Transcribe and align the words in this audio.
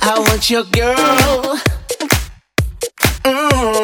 I 0.00 0.18
want 0.18 0.50
your 0.50 0.64
girl. 0.64 0.96
Oh. 3.24 3.78
Mm. 3.78 3.81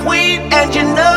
queen, 0.00 0.40
and 0.52 0.74
you 0.74 0.82
know. 0.82 1.11